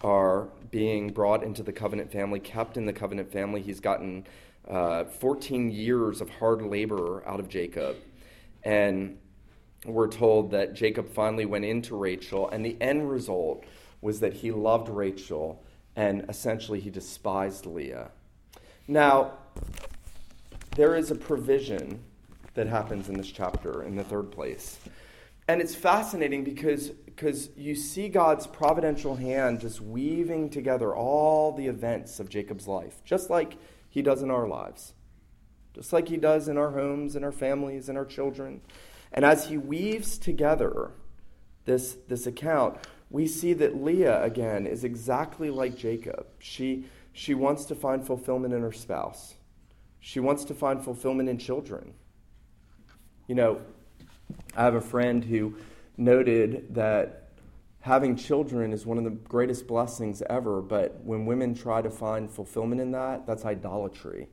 [0.00, 3.60] are being brought into the covenant family, kept in the covenant family.
[3.62, 4.26] He's gotten
[4.68, 7.96] uh, 14 years of hard labor out of Jacob.
[8.62, 9.18] And
[9.84, 13.64] we're told that Jacob finally went into Rachel, and the end result
[14.00, 15.62] was that he loved Rachel
[15.96, 18.10] and essentially he despised Leah.
[18.88, 19.32] Now,
[20.74, 22.02] there is a provision
[22.54, 24.78] that happens in this chapter in the third place.
[25.46, 31.66] And it's fascinating because, because you see God's providential hand just weaving together all the
[31.66, 33.56] events of Jacob's life, just like
[33.88, 34.92] he does in our lives,
[35.74, 38.60] just like He does in our homes, in our families, in our children.
[39.14, 40.90] And as He weaves together
[41.64, 46.26] this, this account, we see that Leah, again, is exactly like Jacob.
[46.40, 49.34] She, she wants to find fulfillment in her spouse,
[50.00, 51.94] she wants to find fulfillment in children.
[53.26, 53.60] You know,
[54.54, 55.56] I have a friend who
[55.96, 57.30] noted that
[57.80, 62.30] having children is one of the greatest blessings ever, but when women try to find
[62.30, 64.28] fulfillment in that, that's idolatry.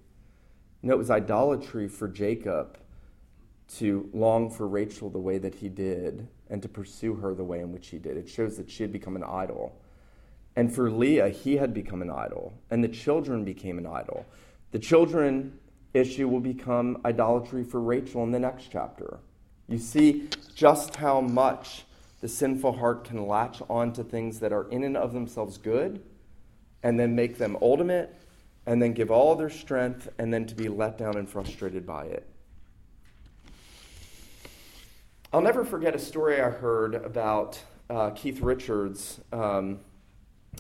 [0.82, 2.78] You know, it was idolatry for Jacob
[3.78, 7.62] to long for Rachel the way that he did and to pursue her the way
[7.62, 8.18] in which he did.
[8.18, 9.80] It shows that she had become an idol.
[10.56, 14.26] And for Leah, he had become an idol, and the children became an idol.
[14.72, 15.58] The children
[15.94, 19.20] issue will become idolatry for Rachel in the next chapter.
[19.68, 21.86] You see just how much
[22.20, 26.04] the sinful heart can latch on to things that are in and of themselves good
[26.84, 28.16] and then make them ultimate
[28.66, 32.06] and then give all their strength and then to be let down and frustrated by
[32.06, 32.28] it.
[35.34, 37.58] I'll never forget a story I heard about
[37.90, 39.80] uh, Keith Richards um,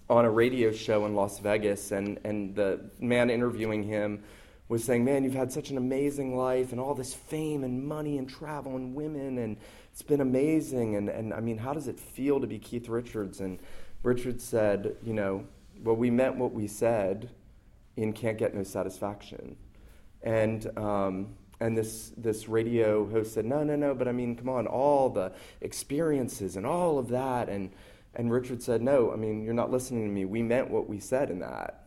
[0.09, 4.23] on a radio show in Las Vegas, and, and the man interviewing him
[4.69, 8.17] was saying, Man, you've had such an amazing life and all this fame and money
[8.17, 9.57] and travel and women and
[9.91, 10.95] it's been amazing.
[10.95, 13.41] And, and I mean, how does it feel to be Keith Richards?
[13.41, 13.59] And
[14.03, 15.43] Richards said, you know,
[15.83, 17.29] well, we meant what we said
[17.97, 19.57] in Can't Get No Satisfaction.
[20.23, 24.49] And, um, And this, this radio host said, No, no, no, but I mean, come
[24.49, 27.49] on, all the experiences and all of that.
[27.49, 27.69] And,
[28.15, 30.25] and Richard said, No, I mean, you're not listening to me.
[30.25, 31.85] We meant what we said in that.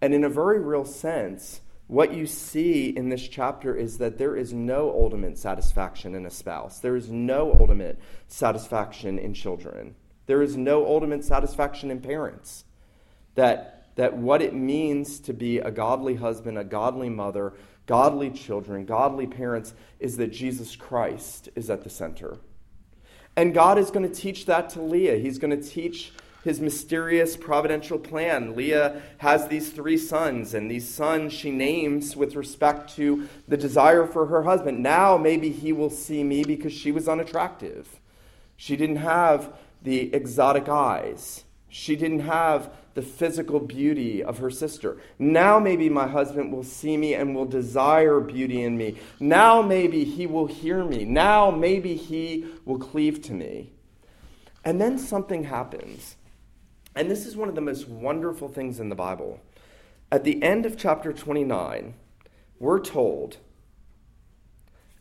[0.00, 4.34] And in a very real sense, what you see in this chapter is that there
[4.34, 6.78] is no ultimate satisfaction in a spouse.
[6.78, 9.94] There is no ultimate satisfaction in children.
[10.24, 12.64] There is no ultimate satisfaction in parents.
[13.34, 17.52] That, that what it means to be a godly husband, a godly mother,
[17.90, 22.38] godly children, godly parents is that Jesus Christ is at the center.
[23.34, 25.16] And God is going to teach that to Leah.
[25.16, 26.12] He's going to teach
[26.44, 28.54] his mysterious providential plan.
[28.54, 34.06] Leah has these three sons, and these sons she names with respect to the desire
[34.06, 34.80] for her husband.
[34.80, 37.98] Now maybe he will see me because she was unattractive.
[38.56, 41.42] She didn't have the exotic eyes.
[41.68, 44.98] She didn't have the physical beauty of her sister.
[45.18, 48.96] Now maybe my husband will see me and will desire beauty in me.
[49.18, 51.04] Now maybe he will hear me.
[51.04, 53.72] Now maybe he will cleave to me.
[54.64, 56.16] And then something happens.
[56.94, 59.40] And this is one of the most wonderful things in the Bible.
[60.12, 61.94] At the end of chapter 29,
[62.58, 63.36] we're told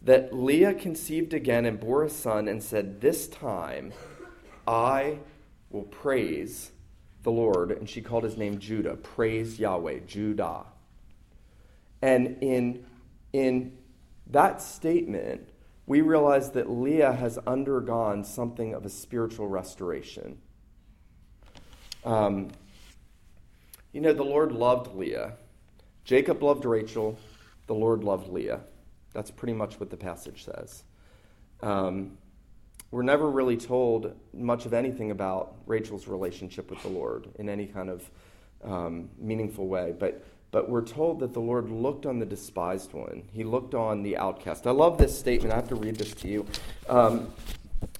[0.01, 3.91] that Leah conceived again and bore a son and said, This time
[4.67, 5.19] I
[5.71, 6.71] will praise
[7.29, 8.95] the Lord, and she called his name Judah.
[8.95, 10.65] Praise Yahweh, Judah.
[12.01, 12.83] And in,
[13.33, 13.77] in
[14.31, 15.47] that statement,
[15.85, 20.39] we realize that Leah has undergone something of a spiritual restoration.
[22.03, 22.49] Um,
[23.91, 25.33] you know, the Lord loved Leah.
[26.05, 27.15] Jacob loved Rachel.
[27.67, 28.61] The Lord loved Leah.
[29.13, 30.83] That's pretty much what the passage says.
[31.61, 32.17] Um,
[32.91, 37.65] we're never really told much of anything about Rachel's relationship with the Lord in any
[37.65, 38.09] kind of
[38.63, 43.23] um, meaningful way, but but we're told that the Lord looked on the despised one.
[43.31, 44.65] He looked on the outcast.
[44.65, 45.53] I love this statement.
[45.53, 46.45] I have to read this to you.
[46.87, 47.31] Um,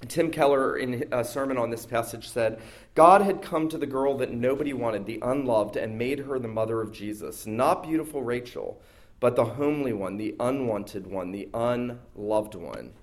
[0.07, 2.59] Tim Keller, in a sermon on this passage, said,
[2.95, 6.47] God had come to the girl that nobody wanted, the unloved, and made her the
[6.47, 7.45] mother of Jesus.
[7.45, 8.81] Not beautiful Rachel,
[9.19, 12.93] but the homely one, the unwanted one, the unloved one.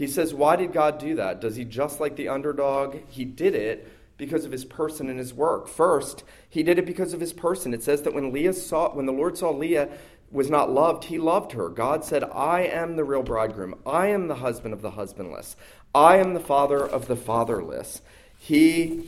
[0.00, 1.42] He says, Why did God do that?
[1.42, 3.00] Does he just like the underdog?
[3.10, 3.86] He did it
[4.16, 5.68] because of his person and his work.
[5.68, 7.74] First, he did it because of his person.
[7.74, 9.90] It says that when Leah saw when the Lord saw Leah
[10.30, 11.68] was not loved, he loved her.
[11.68, 13.74] God said, I am the real bridegroom.
[13.84, 15.54] I am the husband of the husbandless.
[15.94, 18.00] I am the father of the fatherless.
[18.38, 19.06] He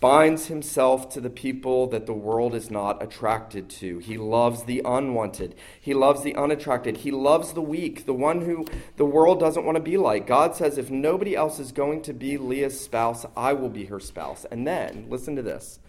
[0.00, 3.98] binds himself to the people that the world is not attracted to.
[3.98, 5.54] He loves the unwanted.
[5.80, 6.98] He loves the unattracted.
[6.98, 10.26] He loves the weak, the one who the world doesn't want to be like.
[10.26, 14.00] God says, if nobody else is going to be Leah's spouse, I will be her
[14.00, 14.46] spouse.
[14.50, 15.80] And then, listen to this.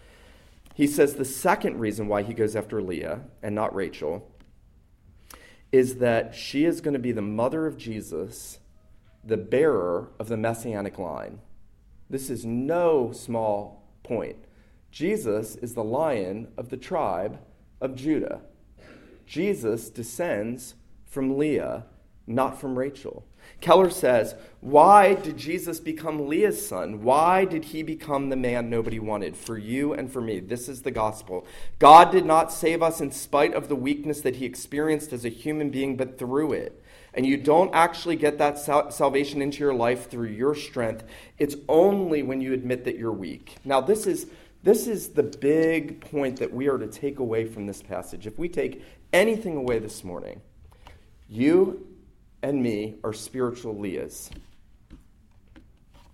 [0.74, 4.26] He says the second reason why he goes after Leah and not Rachel
[5.72, 8.58] is that she is going to be the mother of Jesus,
[9.22, 11.40] the bearer of the messianic line.
[12.08, 13.79] This is no small
[14.10, 14.36] point.
[14.90, 17.38] Jesus is the lion of the tribe
[17.80, 18.40] of Judah.
[19.24, 20.74] Jesus descends
[21.06, 21.84] from Leah,
[22.26, 23.24] not from Rachel.
[23.60, 27.04] Keller says, Why did Jesus become Leah's son?
[27.04, 29.36] Why did he become the man nobody wanted?
[29.36, 30.40] For you and for me.
[30.40, 31.46] This is the gospel.
[31.78, 35.28] God did not save us in spite of the weakness that he experienced as a
[35.28, 36.82] human being, but through it.
[37.14, 41.04] And you don't actually get that sal- salvation into your life through your strength.
[41.38, 43.56] It's only when you admit that you're weak.
[43.64, 44.26] Now, this is,
[44.62, 48.26] this is the big point that we are to take away from this passage.
[48.26, 50.40] If we take anything away this morning,
[51.28, 51.86] you
[52.42, 54.30] and me are spiritual Leahs.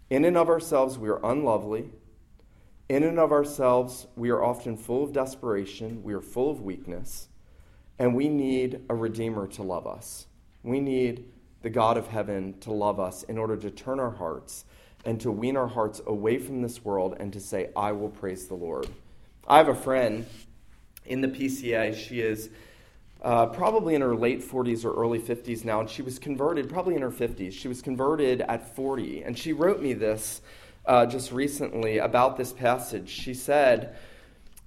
[0.09, 1.90] In and of ourselves, we are unlovely.
[2.88, 6.02] In and of ourselves, we are often full of desperation.
[6.02, 7.28] We are full of weakness.
[7.98, 10.26] And we need a Redeemer to love us.
[10.66, 11.24] We need
[11.62, 14.64] the God of heaven to love us in order to turn our hearts
[15.05, 18.48] and to wean our hearts away from this world and to say, I will praise
[18.48, 18.88] the Lord.
[19.46, 20.26] I have a friend
[21.05, 21.94] in the PCA.
[21.94, 22.50] She is
[23.22, 26.96] uh, probably in her late 40s or early 50s now, and she was converted probably
[26.96, 27.52] in her 50s.
[27.52, 30.42] She was converted at 40, and she wrote me this
[30.85, 33.08] uh, just recently about this passage.
[33.08, 33.94] She said,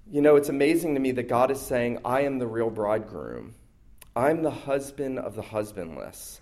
[0.10, 3.56] You know, it's amazing to me that God is saying, I am the real bridegroom.
[4.20, 6.42] I'm the husband of the husbandless.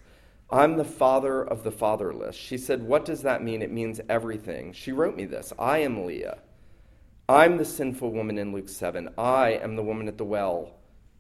[0.49, 2.35] I'm the father of the fatherless.
[2.35, 3.61] She said, What does that mean?
[3.61, 4.73] It means everything.
[4.73, 6.39] She wrote me this I am Leah.
[7.29, 9.09] I'm the sinful woman in Luke 7.
[9.15, 10.71] I am the woman at the well,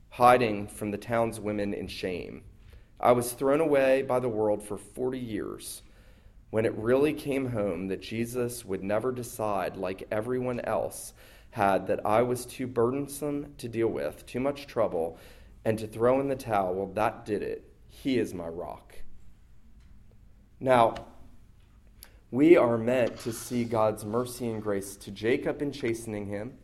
[0.09, 2.41] hiding from the town's women in shame.
[2.99, 5.83] I was thrown away by the world for 40 years
[6.49, 11.13] when it really came home that Jesus would never decide, like everyone else
[11.51, 15.19] had, that I was too burdensome to deal with, too much trouble,
[15.67, 17.61] and to throw in the towel, well, that did it.
[17.89, 18.95] He is my rock.
[20.61, 20.95] Now,
[22.31, 26.57] we are meant to see God's mercy and grace to Jacob in chastening him,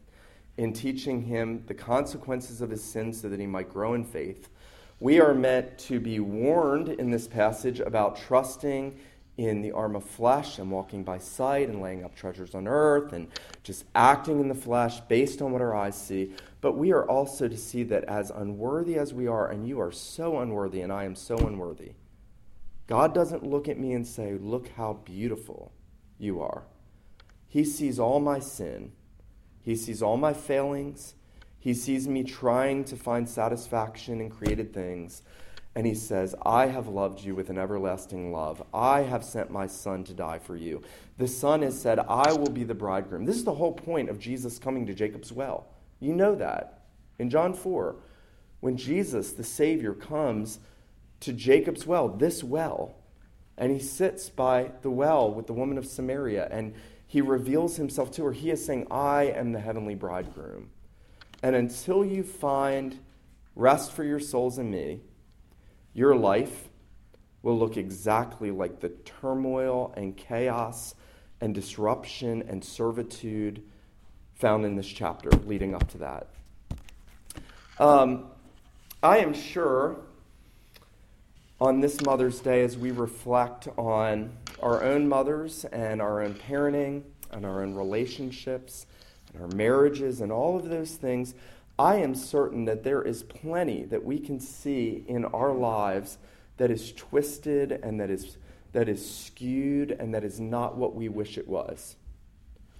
[0.55, 4.47] in teaching him the consequences of his sins so that he might grow in faith.
[5.01, 8.97] We are meant to be warned in this passage about trusting
[9.37, 13.13] in the arm of flesh and walking by sight and laying up treasures on earth
[13.13, 13.27] and
[13.63, 16.33] just acting in the flesh based on what our eyes see.
[16.61, 19.91] But we are also to see that as unworthy as we are, and you are
[19.91, 21.93] so unworthy, and I am so unworthy,
[22.85, 25.71] God doesn't look at me and say, Look how beautiful
[26.19, 26.63] you are.
[27.47, 28.91] He sees all my sin,
[29.61, 31.15] He sees all my failings,
[31.59, 35.23] He sees me trying to find satisfaction in created things.
[35.75, 38.61] And he says, I have loved you with an everlasting love.
[38.73, 40.83] I have sent my son to die for you.
[41.17, 43.25] The son has said, I will be the bridegroom.
[43.25, 45.65] This is the whole point of Jesus coming to Jacob's well.
[45.99, 46.81] You know that.
[47.17, 47.95] In John 4,
[48.59, 50.59] when Jesus, the Savior, comes
[51.21, 52.95] to Jacob's well, this well,
[53.57, 56.73] and he sits by the well with the woman of Samaria, and
[57.07, 58.31] he reveals himself to her.
[58.31, 60.69] He is saying, I am the heavenly bridegroom.
[61.41, 62.99] And until you find
[63.55, 65.01] rest for your souls in me,
[65.93, 66.69] your life
[67.41, 70.95] will look exactly like the turmoil and chaos
[71.41, 73.61] and disruption and servitude
[74.35, 76.27] found in this chapter leading up to that.
[77.79, 78.27] Um,
[79.01, 79.97] I am sure
[81.59, 84.31] on this Mother's Day, as we reflect on
[84.61, 88.85] our own mothers and our own parenting and our own relationships
[89.33, 91.33] and our marriages and all of those things,
[91.77, 96.17] I am certain that there is plenty that we can see in our lives
[96.57, 98.37] that is twisted and that is,
[98.73, 101.95] that is skewed and that is not what we wish it was.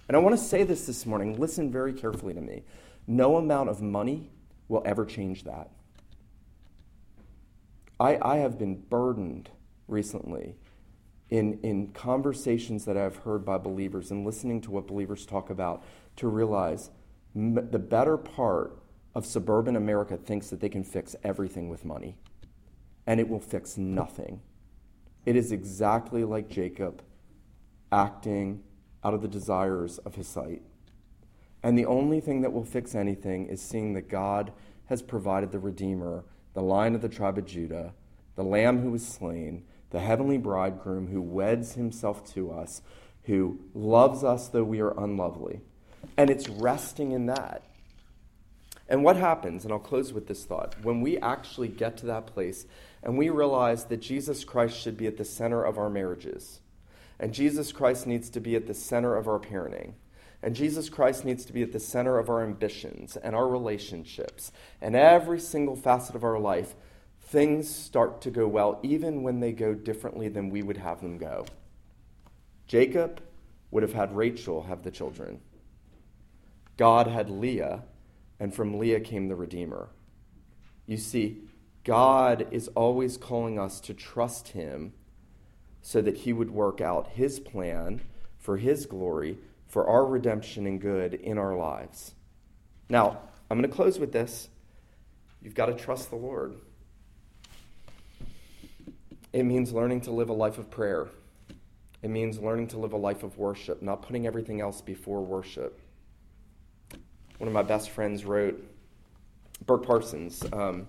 [0.06, 1.38] And I want to say this this morning.
[1.40, 2.62] Listen very carefully to me.
[3.06, 4.30] No amount of money
[4.68, 5.70] will ever change that.
[7.98, 9.50] I, I have been burdened
[9.88, 10.56] recently
[11.30, 15.82] in, in conversations that I've heard by believers and listening to what believers talk about
[16.16, 16.90] to realize
[17.34, 18.78] the better part
[19.14, 22.16] of suburban America thinks that they can fix everything with money,
[23.06, 24.40] and it will fix nothing.
[25.24, 27.02] It is exactly like Jacob
[27.92, 28.62] acting
[29.02, 30.62] out of the desires of his sight.
[31.62, 34.52] And the only thing that will fix anything is seeing that God
[34.86, 37.94] has provided the Redeemer, the Lion of the tribe of Judah,
[38.34, 42.82] the Lamb who was slain, the heavenly bridegroom who weds himself to us,
[43.24, 45.60] who loves us though we are unlovely.
[46.16, 47.62] And it's resting in that.
[48.88, 52.26] And what happens, and I'll close with this thought, when we actually get to that
[52.26, 52.66] place
[53.02, 56.60] and we realize that Jesus Christ should be at the center of our marriages,
[57.18, 59.94] and Jesus Christ needs to be at the center of our parenting,
[60.42, 64.52] and Jesus Christ needs to be at the center of our ambitions and our relationships
[64.82, 66.74] and every single facet of our life,
[67.22, 71.16] things start to go well, even when they go differently than we would have them
[71.16, 71.46] go.
[72.66, 73.22] Jacob
[73.70, 75.40] would have had Rachel have the children.
[76.76, 77.84] God had Leah
[78.38, 79.88] and from Leah came the Redeemer.
[80.86, 81.42] You see,
[81.84, 84.92] God is always calling us to trust Him
[85.82, 88.00] so that He would work out His plan
[88.38, 92.14] for His glory, for our redemption and good in our lives.
[92.88, 93.18] Now,
[93.50, 94.48] I'm going to close with this.
[95.42, 96.54] You've got to trust the Lord.
[99.32, 101.08] It means learning to live a life of prayer.
[102.02, 105.80] It means learning to live a life of worship, not putting everything else before worship
[107.44, 108.58] one of my best friends wrote,
[109.66, 110.86] Burk Parsons um,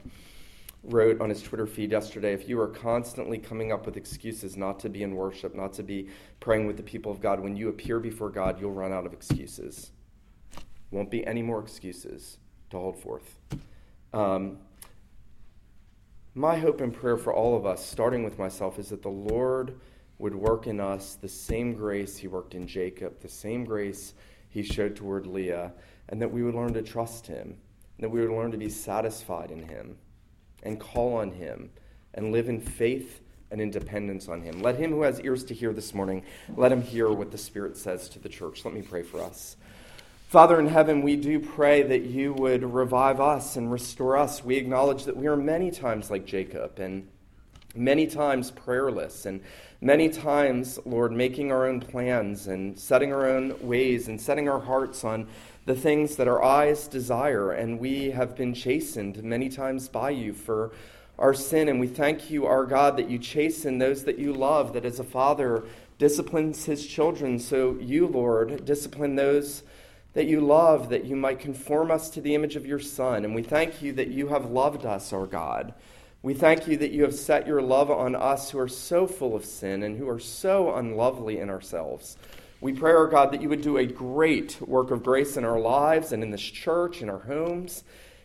[0.86, 4.80] wrote on his Twitter feed yesterday if you are constantly coming up with excuses not
[4.80, 6.08] to be in worship, not to be
[6.39, 9.12] praying with the people of God, when you appear before God, you'll run out of
[9.12, 9.91] excuses.
[10.91, 12.38] Won't be any more excuses
[12.70, 13.38] to hold forth.
[14.14, 14.60] Um,
[16.36, 19.78] my hope and prayer for all of us, starting with myself, is that the Lord
[20.20, 24.14] would work in us the same grace he worked in Jacob, the same grace
[24.47, 25.74] he showed toward Leah,
[26.10, 27.58] and that we would learn to trust him,
[27.97, 29.97] and that we would learn to be satisfied in him,
[30.64, 31.70] and call on him,
[32.14, 34.62] and live in faith and in dependence on him.
[34.62, 36.24] Let him who has ears to hear this morning,
[36.56, 38.66] let him hear what the Spirit says to the church.
[38.66, 39.56] Let me pray for us.
[40.28, 44.43] Father in heaven, we do pray that you would revive us and restore us.
[44.43, 47.08] We acknowledge that we are many times like Jacob and
[47.76, 49.41] many times prayerless and
[49.82, 54.60] many times, Lord, making our own plans and setting our own ways and setting our
[54.60, 55.28] hearts on
[55.66, 57.51] the things that our eyes desire.
[57.51, 60.72] And we have been chastened many times by you for
[61.18, 61.70] our sin.
[61.70, 64.99] And we thank you, our God, that you chasten those that you love, that as
[64.99, 65.63] a father
[65.97, 69.63] disciplines his children, so you, Lord, discipline those
[70.13, 73.26] that you love, that you might conform us to the image of your Son.
[73.26, 75.74] And we thank you that you have loved us, our God
[76.26, 79.36] We thank you that you have set your love on us who are so full
[79.36, 82.18] of sin and who are so unlovely in ourselves.
[82.66, 85.59] We pray, our God, that you would do a great work of grace in our
[85.59, 87.84] lives and in this church, in our homes,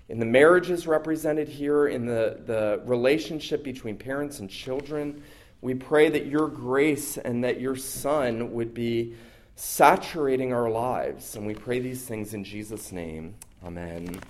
[0.08, 5.22] in the marriages represented here, in the, the relationship between parents and children.
[5.60, 9.14] We pray that your grace and that your Son would be
[9.56, 11.36] saturating our lives.
[11.36, 13.34] And we pray these things in Jesus' name.
[13.62, 14.20] Amen.